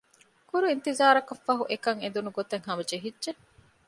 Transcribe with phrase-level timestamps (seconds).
[0.49, 3.31] ކުރު އިންތިޒާރަކަށް ފަހު އެކަން އެދުނު ގޮތަށް ހަމަޖެހިއްޖެ